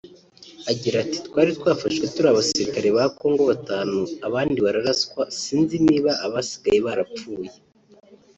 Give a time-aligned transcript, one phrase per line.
[0.71, 7.49] Agira ati “Twari twafashwe turi abasirikare ba Kongo batanu abandi bararaswa sinzi niba abasigaye barapfuye